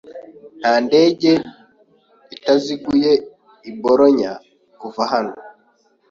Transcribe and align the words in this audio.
Nta 0.59 0.73
ndege 0.85 1.31
itaziguye 2.35 3.11
i 3.69 3.71
Bologna 3.81 4.31
kuva 4.79 5.03
hano. 5.11 5.33